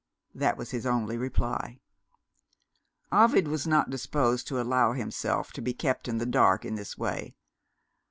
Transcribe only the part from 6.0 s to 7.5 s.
in the dark in this way.